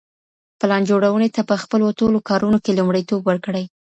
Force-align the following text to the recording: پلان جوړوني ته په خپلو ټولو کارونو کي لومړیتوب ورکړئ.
پلان 0.59 0.81
جوړوني 0.89 1.29
ته 1.35 1.41
په 1.49 1.55
خپلو 1.63 1.85
ټولو 1.99 2.17
کارونو 2.29 2.57
کي 2.63 2.71
لومړیتوب 2.79 3.21
ورکړئ. 3.25 3.65